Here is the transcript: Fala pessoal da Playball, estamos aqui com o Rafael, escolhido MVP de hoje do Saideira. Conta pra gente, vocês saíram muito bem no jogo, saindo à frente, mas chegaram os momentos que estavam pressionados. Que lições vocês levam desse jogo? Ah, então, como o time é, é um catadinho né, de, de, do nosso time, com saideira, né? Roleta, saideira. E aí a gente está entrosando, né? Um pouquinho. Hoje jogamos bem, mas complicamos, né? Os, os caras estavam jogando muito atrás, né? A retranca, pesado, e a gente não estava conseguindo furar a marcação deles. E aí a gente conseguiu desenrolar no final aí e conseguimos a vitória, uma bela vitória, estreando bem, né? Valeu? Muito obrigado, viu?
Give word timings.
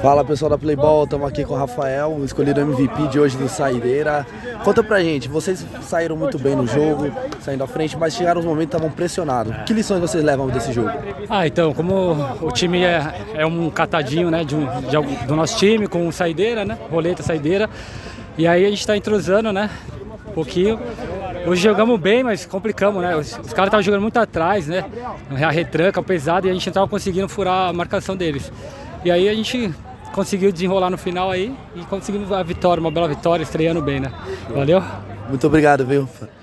Fala 0.00 0.24
pessoal 0.24 0.50
da 0.50 0.58
Playball, 0.58 1.04
estamos 1.04 1.28
aqui 1.28 1.44
com 1.44 1.54
o 1.54 1.56
Rafael, 1.56 2.24
escolhido 2.24 2.60
MVP 2.60 3.08
de 3.08 3.20
hoje 3.20 3.36
do 3.36 3.48
Saideira. 3.48 4.26
Conta 4.64 4.82
pra 4.82 5.00
gente, 5.00 5.28
vocês 5.28 5.64
saíram 5.82 6.16
muito 6.16 6.38
bem 6.38 6.56
no 6.56 6.66
jogo, 6.66 7.10
saindo 7.40 7.62
à 7.62 7.66
frente, 7.66 7.96
mas 7.96 8.14
chegaram 8.14 8.40
os 8.40 8.46
momentos 8.46 8.70
que 8.70 8.76
estavam 8.76 8.90
pressionados. 8.90 9.54
Que 9.66 9.72
lições 9.72 10.00
vocês 10.00 10.24
levam 10.24 10.48
desse 10.48 10.72
jogo? 10.72 10.90
Ah, 11.28 11.46
então, 11.46 11.74
como 11.74 12.16
o 12.40 12.50
time 12.50 12.82
é, 12.82 13.14
é 13.34 13.46
um 13.46 13.70
catadinho 13.70 14.30
né, 14.30 14.44
de, 14.44 14.56
de, 14.56 15.26
do 15.26 15.36
nosso 15.36 15.56
time, 15.56 15.86
com 15.86 16.10
saideira, 16.10 16.64
né? 16.64 16.78
Roleta, 16.90 17.22
saideira. 17.22 17.68
E 18.36 18.46
aí 18.46 18.64
a 18.64 18.70
gente 18.70 18.80
está 18.80 18.96
entrosando, 18.96 19.52
né? 19.52 19.68
Um 20.26 20.32
pouquinho. 20.32 20.80
Hoje 21.46 21.62
jogamos 21.62 22.00
bem, 22.00 22.22
mas 22.22 22.46
complicamos, 22.46 23.02
né? 23.02 23.14
Os, 23.14 23.38
os 23.38 23.52
caras 23.52 23.68
estavam 23.68 23.82
jogando 23.82 24.02
muito 24.02 24.16
atrás, 24.18 24.66
né? 24.66 24.84
A 25.30 25.50
retranca, 25.50 26.02
pesado, 26.02 26.46
e 26.46 26.50
a 26.50 26.52
gente 26.52 26.66
não 26.66 26.70
estava 26.70 26.88
conseguindo 26.88 27.28
furar 27.28 27.68
a 27.68 27.72
marcação 27.72 28.16
deles. 28.16 28.50
E 29.04 29.10
aí 29.10 29.28
a 29.28 29.34
gente 29.34 29.74
conseguiu 30.12 30.52
desenrolar 30.52 30.90
no 30.90 30.98
final 30.98 31.30
aí 31.30 31.54
e 31.74 31.80
conseguimos 31.86 32.30
a 32.30 32.42
vitória, 32.42 32.80
uma 32.80 32.90
bela 32.90 33.08
vitória, 33.08 33.42
estreando 33.42 33.82
bem, 33.82 34.00
né? 34.00 34.12
Valeu? 34.50 34.82
Muito 35.28 35.46
obrigado, 35.46 35.84
viu? 35.86 36.08